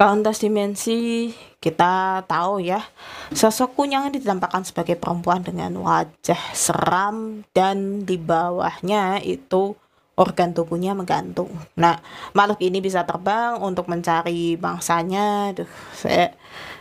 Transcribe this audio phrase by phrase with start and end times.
[0.00, 1.28] Kauntas dimensi
[1.60, 2.80] kita tahu ya
[3.36, 9.76] sosok kunyang ditampakkan sebagai perempuan dengan wajah seram dan di bawahnya itu
[10.16, 11.52] organ tubuhnya menggantung.
[11.76, 12.00] Nah,
[12.32, 15.52] makhluk ini bisa terbang untuk mencari bangsanya.
[15.52, 16.32] Duh, saya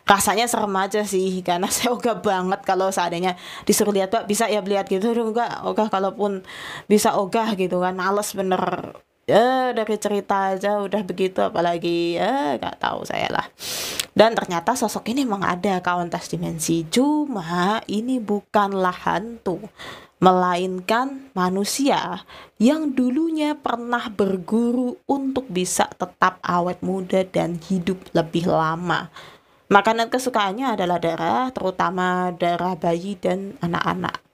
[0.08, 3.36] rasanya serem aja sih karena saya ogah banget kalau seandainya
[3.68, 6.44] disuruh lihat pak bisa ya lihat gitu Duh, enggak ogah kalaupun
[6.88, 8.96] bisa ogah gitu kan males bener
[9.30, 13.46] ya dari cerita aja udah begitu apalagi ya nggak tahu saya lah.
[14.18, 16.82] Dan ternyata sosok ini memang ada kauntas dimensi.
[16.90, 19.62] Cuma ini bukanlah hantu
[20.20, 22.28] melainkan manusia
[22.60, 29.08] yang dulunya pernah berguru untuk bisa tetap awet muda dan hidup lebih lama.
[29.70, 34.29] Makanan kesukaannya adalah darah terutama darah bayi dan anak-anak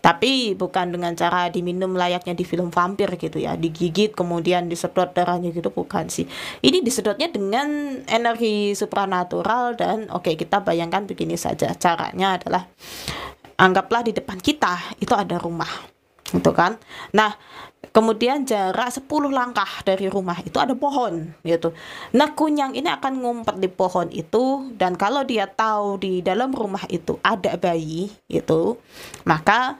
[0.00, 5.54] tapi bukan dengan cara diminum layaknya di film vampir gitu ya, digigit kemudian disedot darahnya
[5.54, 6.28] gitu bukan sih.
[6.60, 11.72] Ini disedotnya dengan energi supranatural dan oke okay, kita bayangkan begini saja.
[11.76, 12.68] Caranya adalah
[13.56, 15.93] anggaplah di depan kita itu ada rumah
[16.34, 16.76] gitu kan.
[17.14, 17.38] Nah,
[17.94, 21.70] kemudian jarak 10 langkah dari rumah itu ada pohon gitu.
[22.10, 26.82] Nah, kunyang ini akan ngumpet di pohon itu dan kalau dia tahu di dalam rumah
[26.90, 28.74] itu ada bayi itu,
[29.22, 29.78] maka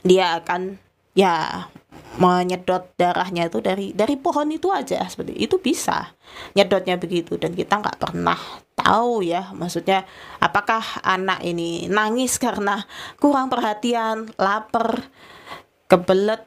[0.00, 0.80] dia akan
[1.16, 1.66] ya
[2.16, 6.16] menyedot darahnya itu dari dari pohon itu aja seperti itu bisa
[6.56, 8.40] nyedotnya begitu dan kita nggak pernah
[8.72, 10.08] tahu ya maksudnya
[10.40, 12.84] apakah anak ini nangis karena
[13.20, 15.08] kurang perhatian lapar
[15.86, 16.46] kebelet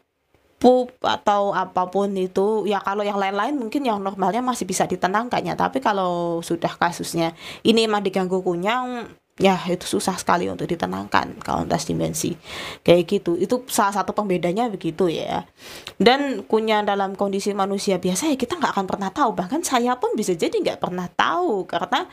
[0.60, 5.39] pup atau apa pun itu ya kalau yang lain-lain mungkin yang normalnya masih bisa ditenangkan
[5.39, 7.32] ya tapi kalau sudah kasusnya
[7.64, 9.08] ini emang diganggu kunyang
[9.39, 12.36] ya itu susah sekali untuk ditenangkan kalau lintas dimensi.
[12.83, 13.39] Kayak gitu.
[13.39, 15.48] Itu salah satu pembedanya begitu ya.
[15.95, 19.32] Dan kunyah dalam kondisi manusia biasa ya kita nggak akan pernah tahu.
[19.33, 21.64] Bahkan saya pun bisa jadi nggak pernah tahu.
[21.66, 22.04] Karena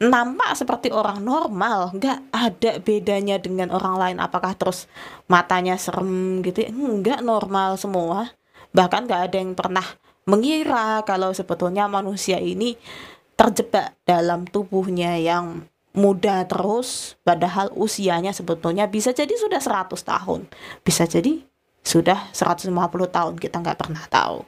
[0.00, 1.92] nampak seperti orang normal.
[1.92, 4.16] Nggak ada bedanya dengan orang lain.
[4.24, 4.88] Apakah terus
[5.28, 6.72] matanya serem gitu ya?
[6.72, 8.32] Nggak normal semua.
[8.72, 9.84] Bahkan nggak ada yang pernah
[10.24, 12.80] mengira kalau sebetulnya manusia ini
[13.36, 20.40] terjebak dalam tubuhnya yang muda terus padahal usianya sebetulnya bisa jadi sudah 100 tahun.
[20.80, 21.44] Bisa jadi
[21.82, 22.72] sudah 150
[23.10, 24.44] tahun kita nggak pernah tahu.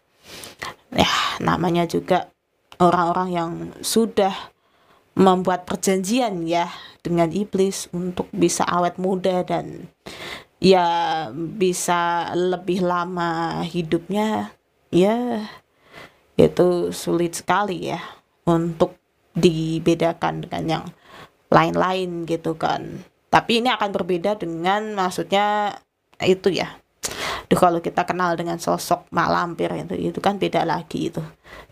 [0.95, 1.11] Ya
[1.43, 2.33] namanya juga
[2.81, 3.51] orang-orang yang
[3.85, 4.33] sudah
[5.15, 6.67] membuat perjanjian ya
[7.05, 9.87] dengan iblis untuk bisa awet muda dan
[10.59, 14.57] ya bisa lebih lama hidupnya
[14.91, 15.47] ya
[16.35, 18.01] itu sulit sekali ya
[18.49, 18.99] untuk
[19.39, 20.85] dibedakan dengan yang
[21.55, 23.07] lain-lain gitu kan.
[23.31, 25.79] Tapi ini akan berbeda dengan maksudnya
[26.19, 26.83] itu ya.
[27.45, 31.21] Duh kalau kita kenal dengan sosok mak lampir itu itu kan beda lagi itu.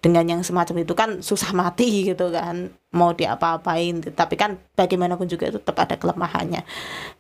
[0.05, 2.77] Dengan yang semacam itu kan susah mati gitu kan.
[2.93, 4.05] Mau diapa-apain.
[4.13, 6.61] Tapi kan bagaimanapun juga itu tetap ada kelemahannya.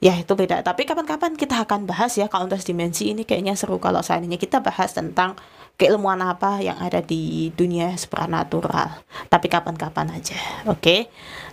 [0.04, 0.60] Ya itu beda.
[0.60, 4.60] Tapi kapan-kapan kita akan bahas ya kalau untuk dimensi ini kayaknya seru kalau seandainya kita
[4.60, 5.32] bahas tentang
[5.80, 9.00] keilmuan apa yang ada di dunia supranatural.
[9.32, 10.36] Tapi kapan-kapan aja
[10.68, 10.82] oke?
[10.82, 11.00] Okay?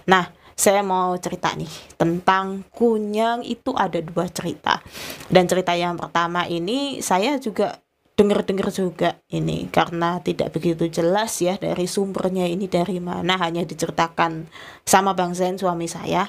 [0.09, 4.83] nah saya mau cerita nih tentang kunyang itu ada dua cerita.
[5.31, 7.79] Dan cerita yang pertama ini saya juga
[8.19, 14.51] dengar-dengar juga ini karena tidak begitu jelas ya dari sumbernya ini dari mana hanya diceritakan
[14.83, 16.27] sama Bang Zen suami saya.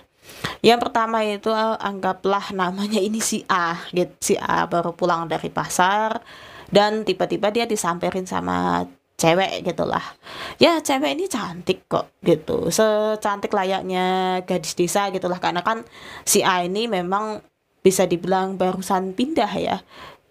[0.62, 1.51] Yang pertama itu
[1.83, 4.15] anggaplah namanya ini si A gitu.
[4.23, 6.23] Si A baru pulang dari pasar
[6.71, 8.87] dan tiba-tiba dia disamperin sama
[9.20, 10.03] cewek gitulah.
[10.56, 12.72] Ya cewek ini cantik kok gitu.
[12.72, 15.37] Secantik layaknya gadis desa gitulah.
[15.37, 15.84] Karena kan
[16.25, 17.44] si A ini memang
[17.84, 19.76] bisa dibilang barusan pindah ya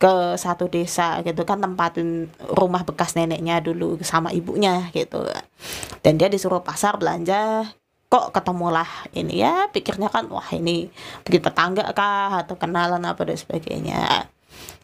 [0.02, 1.46] ke satu desa gitu.
[1.46, 5.22] Kan tempatin rumah bekas neneknya dulu sama ibunya gitu.
[6.02, 7.70] Dan dia disuruh pasar belanja
[8.10, 9.46] kok ketemulah ini.
[9.46, 10.90] Ya pikirnya kan wah ini
[11.22, 12.42] begitu tetangga kah?
[12.42, 14.26] Atau kenalan apa dan sebagainya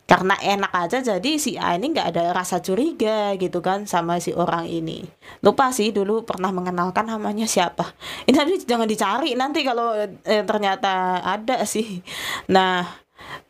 [0.06, 4.38] karena enak aja jadi si A ini nggak ada rasa curiga gitu kan sama si
[4.38, 5.02] orang ini.
[5.42, 7.90] Lupa sih dulu pernah mengenalkan namanya siapa.
[8.30, 12.06] Ini nanti jangan dicari nanti kalau eh, ternyata ada sih.
[12.54, 12.86] Nah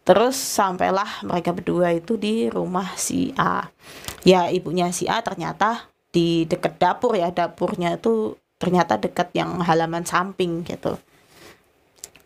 [0.08, 3.68] terus sampailah mereka berdua itu di rumah si A.
[4.24, 10.08] Ya ibunya si A ternyata di deket dapur ya dapurnya itu ternyata deket yang halaman
[10.08, 10.96] samping gitu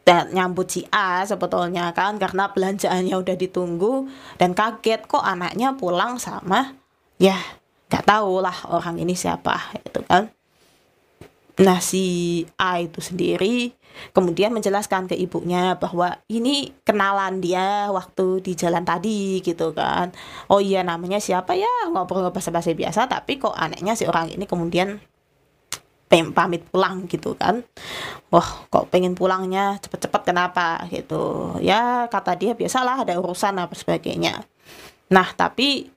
[0.10, 4.10] dan nyambut si A sebetulnya kan karena belanjaannya udah ditunggu
[4.42, 6.74] dan kaget kok anaknya pulang sama
[7.22, 7.38] ya
[7.94, 10.34] nggak tahu lah orang ini siapa itu kan.
[11.60, 13.78] Nah si A itu sendiri
[14.16, 20.10] kemudian menjelaskan ke ibunya bahwa ini kenalan dia waktu di jalan tadi gitu kan.
[20.50, 21.70] Oh iya namanya siapa ya?
[21.94, 24.98] Ngobrol bahasa bahasa biasa tapi kok anehnya si orang ini kemudian
[26.10, 27.62] pamit pulang gitu kan.
[28.34, 31.54] Wah kok pengen pulangnya cepet-cepet kenapa gitu.
[31.62, 34.42] Ya kata dia biasalah ada urusan apa sebagainya.
[35.14, 35.90] Nah tapi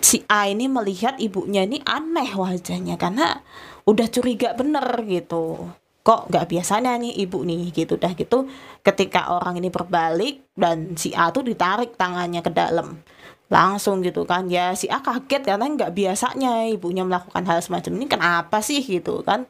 [0.00, 3.44] si A ini melihat ibunya ini aneh wajahnya karena
[3.84, 5.68] udah curiga bener gitu.
[6.02, 7.70] Kok nggak biasanya nih ibu nih?
[7.70, 8.50] Gitu dah gitu.
[8.82, 12.98] Ketika orang ini berbalik dan si A tuh ditarik tangannya ke dalam
[13.52, 14.48] langsung gitu kan.
[14.48, 18.06] Ya si A kaget karena nggak biasanya ibunya melakukan hal semacam ini.
[18.08, 19.44] Kenapa sih gitu kan?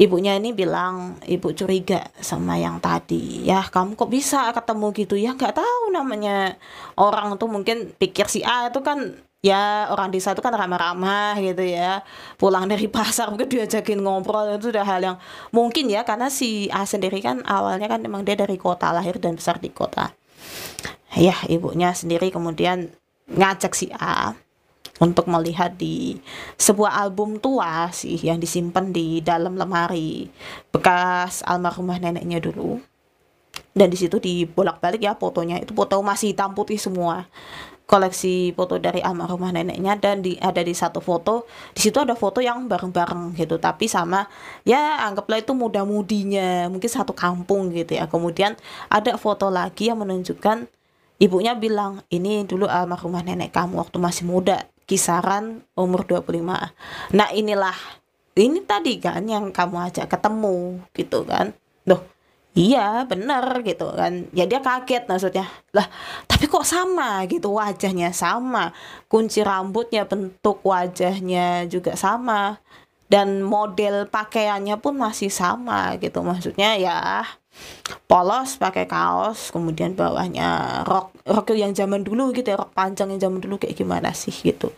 [0.00, 3.44] Ibunya ini bilang ibu curiga sama yang tadi.
[3.44, 5.14] Ya kamu kok bisa ketemu gitu?
[5.14, 6.56] Ya nggak tahu namanya.
[6.96, 9.12] Orang tuh mungkin pikir si A itu kan
[9.44, 12.00] ya orang desa itu kan ramah-ramah gitu ya.
[12.40, 14.56] Pulang dari pasar mungkin diajakin ngobrol.
[14.56, 15.16] Itu udah hal yang
[15.52, 19.36] mungkin ya karena si A sendiri kan awalnya kan memang dia dari kota lahir dan
[19.36, 20.16] besar di kota
[21.14, 22.92] ya ibunya sendiri kemudian
[23.30, 24.34] ngajak si A
[25.00, 26.20] untuk melihat di
[26.60, 30.28] sebuah album tua sih yang disimpan di dalam lemari
[30.68, 32.78] bekas almarhumah neneknya dulu.
[33.70, 35.56] Dan di situ dibolak-balik ya fotonya.
[35.62, 37.26] Itu foto masih hitam putih semua.
[37.88, 41.48] Koleksi foto dari almarhumah neneknya dan di ada di satu foto.
[41.74, 43.56] Di situ ada foto yang bareng-bareng gitu.
[43.56, 44.28] Tapi sama
[44.68, 46.68] ya anggaplah itu muda-mudinya.
[46.68, 48.06] Mungkin satu kampung gitu ya.
[48.10, 48.54] Kemudian
[48.90, 50.70] ada foto lagi yang menunjukkan
[51.20, 56.72] Ibunya bilang, ini dulu almarhumah nenek kamu waktu masih muda, kisaran umur 25.
[57.12, 57.76] Nah inilah,
[58.40, 61.52] ini tadi kan yang kamu ajak ketemu gitu kan.
[61.84, 62.00] Loh,
[62.56, 64.32] iya bener gitu kan.
[64.32, 65.44] Ya dia kaget maksudnya.
[65.76, 65.84] Lah,
[66.24, 68.72] tapi kok sama gitu wajahnya sama.
[69.04, 72.56] Kunci rambutnya, bentuk wajahnya juga sama.
[73.10, 76.22] Dan model pakaiannya pun masih sama gitu.
[76.22, 77.26] Maksudnya ya
[78.06, 83.30] polos pakai kaos kemudian bawahnya rok rok yang zaman dulu gitu ya rok panjang yang
[83.30, 84.70] zaman dulu kayak gimana sih gitu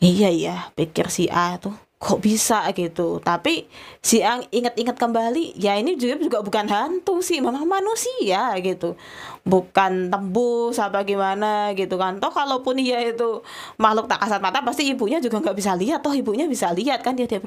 [0.00, 3.22] iya iya pikir si A tuh kok bisa gitu?
[3.22, 3.70] Tapi
[4.02, 8.98] si A ingat-ingat kembali ya ini juga juga bukan hantu sih memang manusia gitu.
[9.46, 12.18] Bukan tembus apa gimana gitu kan.
[12.18, 13.46] Toh kalaupun dia itu
[13.78, 16.02] makhluk tak kasat mata pasti ibunya juga nggak bisa lihat.
[16.02, 17.38] Toh ibunya bisa lihat kan dia dia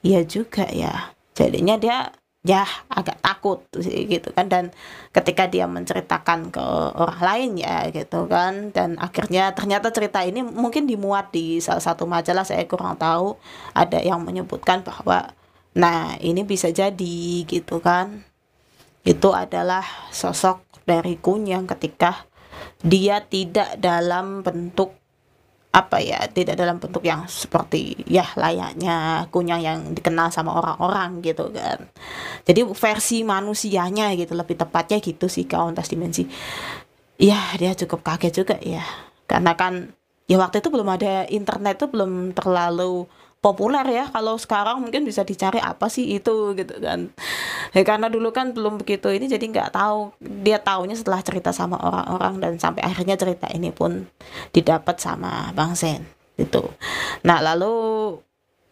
[0.00, 1.12] iya juga ya.
[1.36, 2.08] Jadinya dia
[2.42, 4.46] ya agak takut gitu kan.
[4.50, 4.74] Dan
[5.14, 8.70] ketika dia menceritakan ke orang lain ya gitu kan.
[8.74, 13.38] Dan akhirnya ternyata cerita ini mungkin dimuat di salah satu majalah saya kurang tahu.
[13.74, 15.34] Ada yang menyebutkan bahwa
[15.72, 18.26] nah ini bisa jadi gitu kan.
[19.02, 19.82] Itu adalah
[20.14, 22.26] sosok dari Kunyang ketika
[22.82, 25.01] dia tidak dalam bentuk
[25.72, 31.48] apa ya tidak dalam bentuk yang seperti ya layaknya kunyang yang dikenal sama orang-orang gitu
[31.48, 31.88] kan.
[32.44, 36.28] Jadi versi manusianya gitu lebih tepatnya gitu sih kawan tas dimensi.
[37.16, 38.84] Ya dia cukup kaget juga ya.
[39.24, 39.96] Karena kan
[40.28, 43.08] ya waktu itu belum ada internet tuh belum terlalu
[43.42, 44.04] populer ya.
[44.14, 47.10] Kalau sekarang mungkin bisa dicari apa sih itu gitu kan.
[47.74, 50.14] Ya, karena dulu kan belum begitu ini jadi nggak tahu.
[50.22, 54.06] Dia taunya setelah cerita sama orang-orang dan sampai akhirnya cerita ini pun
[54.54, 56.64] didapat sama Bang Sen itu
[57.20, 58.16] nah lalu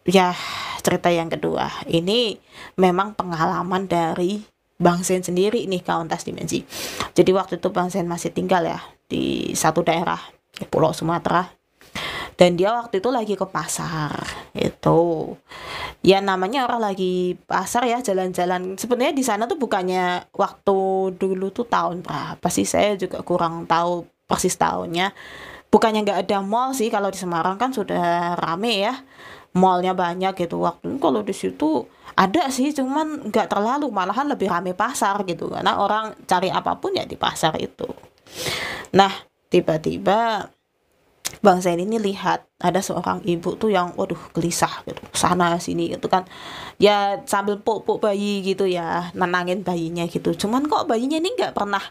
[0.09, 0.33] ya
[0.81, 1.69] cerita yang kedua.
[1.85, 2.33] Ini
[2.81, 4.41] memang pengalaman dari
[4.81, 6.65] Bang Sen sendiri nih kawan tas dimensi.
[7.13, 10.17] Jadi waktu itu Bang Sen masih tinggal ya di satu daerah
[10.73, 11.45] Pulau Sumatera
[12.41, 14.17] dan dia waktu itu lagi ke pasar
[14.57, 15.37] itu
[16.01, 18.75] ya namanya orang lagi pasar ya jalan-jalan.
[18.77, 20.77] Sebenarnya di sana tuh bukannya waktu
[21.15, 22.65] dulu tuh tahun berapa sih?
[22.65, 25.13] Saya juga kurang tahu persis tahunnya.
[25.71, 28.97] Bukannya nggak ada mall sih kalau di Semarang kan sudah rame ya.
[29.53, 30.59] Mallnya banyak gitu.
[30.65, 31.85] Waktu kalau di situ
[32.17, 33.87] ada sih cuman nggak terlalu.
[33.93, 35.47] Malahan lebih rame pasar gitu.
[35.47, 37.87] Karena orang cari apa pun ya di pasar itu.
[38.97, 39.11] Nah
[39.51, 40.49] tiba-tiba
[41.39, 44.99] Bang Zain ini lihat ada seorang ibu tuh yang waduh gelisah gitu.
[45.15, 46.27] Sana sini gitu kan.
[46.75, 50.35] Ya sambil puk-puk bayi gitu ya nenangin bayinya gitu.
[50.35, 51.81] Cuman kok bayinya ini nggak pernah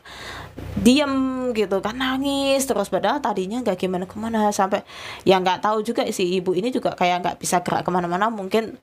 [0.77, 2.93] diem gitu kan nangis terus.
[2.93, 4.85] Padahal tadinya nggak gimana ke mana sampai
[5.25, 8.29] ya nggak tahu juga si ibu ini juga kayak nggak bisa gerak ke mana-mana.
[8.29, 8.77] Mungkin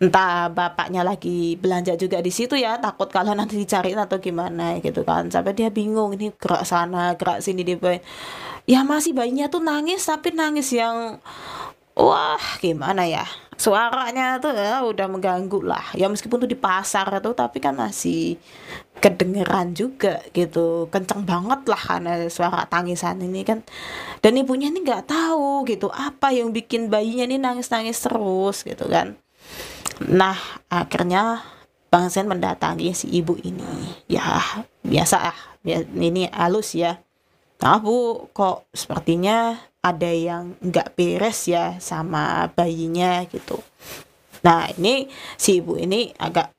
[0.00, 5.04] entah bapaknya lagi belanja juga di situ ya takut kalau nanti dicariin atau gimana gitu
[5.04, 5.28] kan.
[5.28, 7.76] Sampai dia bingung ini gerak sana gerak sini dia
[8.64, 11.20] ya masih bayinya tuh nangis tapi nangis yang
[11.98, 13.26] wah gimana ya?
[13.60, 15.92] Suaranya tuh ya udah mengganggu lah.
[15.92, 18.40] Ya meskipun tuh di pasar tuh tapi kan masih
[19.04, 20.88] kedengeran juga gitu.
[20.88, 23.60] Kenceng banget lah karena suara tangisan ini kan.
[24.24, 28.88] Dan ibunya ini nggak tahu gitu apa yang bikin bayinya ini nangis nangis terus gitu
[28.88, 29.20] kan
[30.08, 30.36] nah
[30.72, 31.44] akhirnya
[31.90, 33.66] Bang Sen mendatangi si ibu ini.
[34.06, 34.38] Ya
[34.86, 37.02] biasa ah ini halus ya.
[37.60, 43.58] Nah bu, kok sepertinya ada yang nggak beres ya sama bayinya gitu.
[44.40, 45.04] nah ini
[45.36, 46.54] si ibu ini agak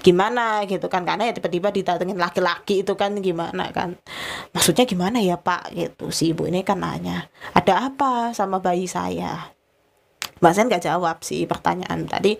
[0.00, 1.06] gimana gitu kan?
[1.06, 3.94] Karena ya tiba-tiba didatengin laki-laki itu kan gimana kan?
[4.56, 5.70] Maksudnya gimana ya pak?
[5.76, 6.10] Gitu.
[6.10, 9.52] Si ibu ini kan nanya ada apa sama bayi saya
[10.42, 12.04] Mbak Sen gak jawab sih pertanyaan.
[12.10, 12.34] Tadi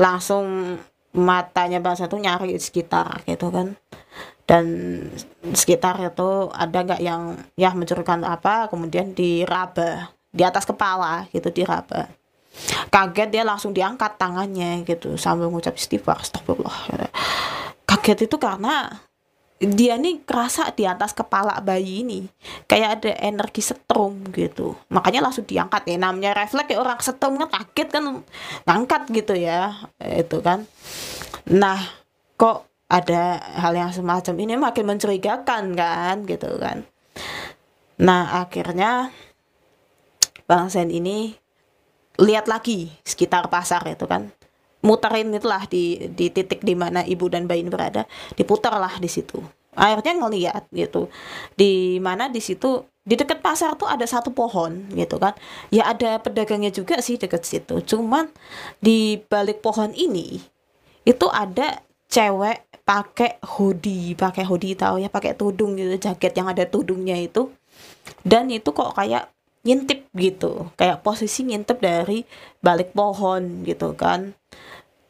[0.00, 0.76] langsung
[1.12, 3.76] matanya Mbak Sen tuh nyari sekitar gitu kan.
[4.48, 4.64] Dan
[5.54, 12.10] sekitar itu ada nggak yang ya mencurigakan apa kemudian diraba di atas kepala gitu diraba.
[12.92, 17.08] Kaget dia langsung diangkat tangannya gitu sambil mengucap istighfar astagfirullah.
[17.88, 18.92] Kaget itu karena
[19.62, 22.26] dia nih kerasa di atas kepala bayi ini.
[22.66, 24.74] Kayak ada energi setrum gitu.
[24.90, 25.96] Makanya langsung diangkat ya.
[26.02, 28.04] Namanya refleks ya orang setrum kan kaget kan
[28.66, 29.86] ngangkat gitu ya.
[30.02, 30.66] Itu kan.
[31.46, 31.78] Nah
[32.34, 36.82] kok ada hal yang semacam ini makin mencurigakan kan gitu kan.
[38.02, 39.14] Nah akhirnya
[40.50, 41.38] Bang Sen ini
[42.18, 44.34] lihat lagi sekitar pasar itu kan
[44.82, 49.38] muterin itulah di di titik di mana ibu dan bayi berada diputarlah di situ.
[49.72, 51.08] Akhirnya ngeliat gitu
[51.56, 55.32] di mana di situ di dekat pasar tuh ada satu pohon gitu kan.
[55.72, 58.28] Ya ada pedagangnya juga sih dekat situ cuman
[58.82, 60.42] di balik pohon ini
[61.02, 61.80] itu ada
[62.12, 67.48] cewek pakai hoodie pakai hoodie tahu ya pakai tudung gitu jaket yang ada tudungnya itu.
[68.26, 69.30] Dan itu kok kayak
[69.62, 70.70] ngintip gitu.
[70.74, 72.26] Kayak posisi ngintip dari
[72.60, 74.34] balik pohon gitu kan.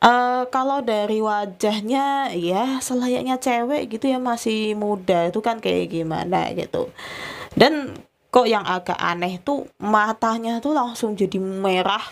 [0.02, 5.32] Uh, kalau dari wajahnya ya selayaknya cewek gitu ya masih muda.
[5.32, 6.92] Itu kan kayak gimana gitu.
[7.56, 7.96] Dan
[8.32, 12.02] kok yang agak aneh tuh matanya tuh langsung jadi merah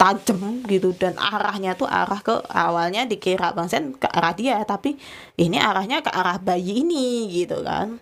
[0.00, 0.90] tajam gitu.
[0.96, 4.58] Dan arahnya tuh arah ke awalnya dikira Bang Sen ke arah dia.
[4.66, 4.98] Tapi
[5.38, 8.00] ini arahnya ke arah bayi ini gitu kan.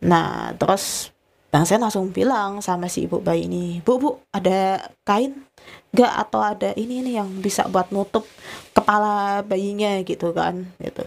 [0.00, 1.11] Nah terus
[1.52, 5.44] Bang saya langsung bilang sama si ibu bayi ini, Bu, Bu, ada kain
[5.92, 8.24] gak atau ada ini ini yang bisa buat nutup
[8.72, 11.04] kepala bayinya gitu kan gitu.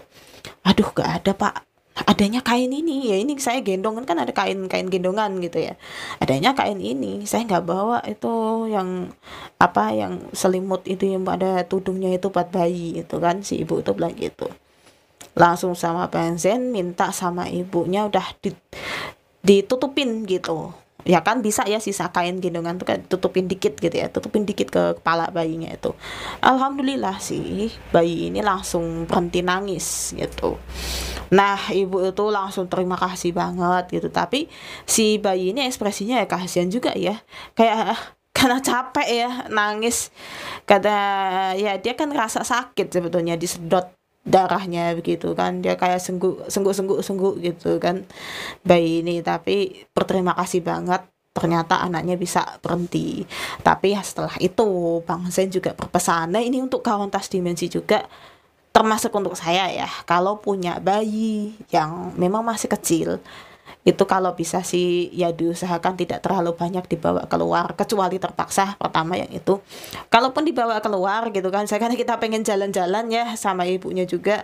[0.62, 1.66] Aduh, gak ada pak.
[2.06, 5.74] Adanya kain ini ya ini saya gendongan kan ada kain kain gendongan gitu ya.
[6.22, 8.30] Adanya kain ini saya nggak bawa itu
[8.70, 9.10] yang
[9.58, 13.90] apa yang selimut itu yang ada tudungnya itu buat bayi itu kan si ibu itu
[13.96, 14.46] bilang gitu
[15.36, 18.56] langsung sama bensin minta sama ibunya udah di,
[19.46, 20.74] ditutupin gitu.
[21.06, 24.74] Ya kan bisa ya sisa kain gendongan tuh kan tutupin dikit gitu ya tutupin dikit
[24.74, 25.94] ke kepala bayinya itu.
[26.42, 30.58] Alhamdulillah sih bayi ini langsung berhenti nangis gitu.
[31.30, 34.10] Nah ibu itu langsung terima kasih banget gitu.
[34.10, 34.50] Tapi
[34.82, 37.22] si bayi ini ekspresinya ya kasihan juga ya.
[37.54, 40.10] Kayak karena capek ya nangis.
[40.66, 40.98] Kata
[41.54, 43.95] ya dia kan rasa sakit sebetulnya disedot
[44.26, 45.62] darahnya begitu kan.
[45.62, 48.02] Dia kayak sengguk sengguk sengguk sengguk gitu kan.
[48.66, 53.22] Bayi ini tapi berterima kasih banget ternyata anaknya bisa berhenti.
[53.62, 56.34] Tapi setelah itu Bang Zen juga berpesan.
[56.34, 58.02] Nah ini untuk kawan tas dimensi juga
[58.74, 59.88] termasuk untuk saya ya.
[60.04, 63.22] Kalau punya bayi yang memang masih kecil
[63.86, 69.30] itu kalau bisa sih ya diusahakan tidak terlalu banyak dibawa keluar kecuali terpaksa pertama yang
[69.30, 69.62] itu.
[70.10, 74.42] Kalaupun dibawa keluar gitu kan saya kan kita pengen jalan-jalan ya sama ibunya juga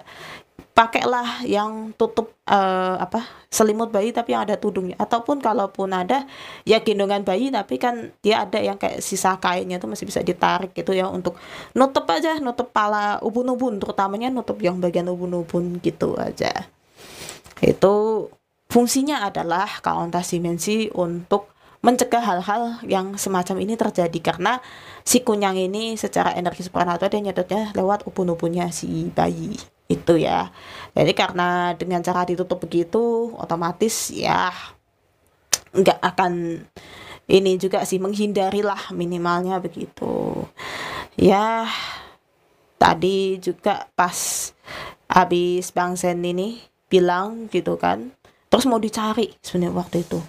[0.78, 4.94] pakailah yang tutup uh, apa selimut bayi tapi yang ada tudungnya.
[4.94, 6.22] Ataupun kalaupun ada
[6.62, 10.70] ya gendongan bayi tapi kan dia ada yang kayak sisa kainnya itu masih bisa ditarik
[10.70, 11.34] gitu ya untuk
[11.74, 16.70] nutup aja nutup pala ubun-ubun terutamanya nutup yang bagian ubun-ubun gitu aja.
[17.58, 18.30] Itu
[18.72, 21.52] Fungsinya adalah kauntas dimensi untuk
[21.84, 24.18] mencegah hal-hal yang semacam ini terjadi.
[24.24, 24.56] Karena
[25.04, 29.60] si kunyang ini secara energi supernatural dia nyedotnya lewat ubun-ubunnya si bayi
[29.92, 30.48] itu ya.
[30.96, 34.48] Jadi karena dengan cara ditutup begitu otomatis ya
[35.76, 36.64] nggak akan
[37.28, 40.48] ini juga sih menghindarilah minimalnya begitu.
[41.20, 41.68] Ya
[42.80, 44.48] tadi juga pas
[45.12, 46.56] habis Bang Sen ini
[46.88, 48.16] bilang gitu kan
[48.52, 50.20] terus mau dicari sebenarnya waktu itu.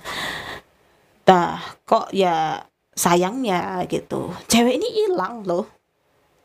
[1.28, 2.64] Nah kok ya
[2.96, 4.32] sayangnya gitu.
[4.48, 5.68] Cewek ini hilang loh.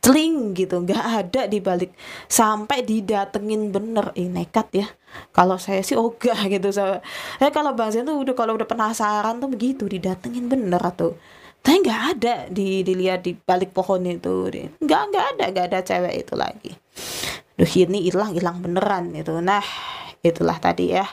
[0.02, 1.94] Celing gitu nggak ada di balik
[2.26, 4.10] sampai didatengin bener.
[4.18, 4.86] Ini nekat ya.
[5.30, 6.74] Kalau saya sih ogah gitu.
[6.74, 6.98] Saya
[7.38, 11.14] eh, kalau bang tuh udah kalau udah penasaran tuh begitu didatengin bener tuh.
[11.62, 14.50] Tapi nggak ada di dilihat di balik pohon itu.
[14.82, 16.72] Nggak nggak ada nggak ada cewek itu lagi.
[17.58, 19.62] Duh ini hilang hilang beneran itu nah
[20.22, 21.06] itulah tadi ya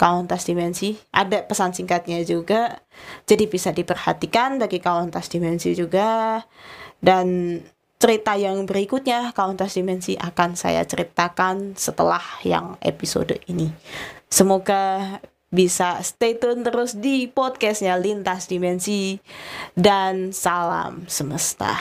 [0.00, 0.96] kauntas dimensi.
[1.12, 2.80] Ada pesan singkatnya juga
[3.28, 6.40] jadi bisa diperhatikan bagi kauntas dimensi juga.
[6.96, 7.60] Dan
[7.96, 13.72] cerita yang berikutnya kauntas dimensi akan saya ceritakan setelah yang episode ini.
[14.28, 15.16] Semoga
[15.48, 19.16] bisa stay tune terus di podcastnya Lintas Dimensi.
[19.72, 21.78] Dan salam semesta.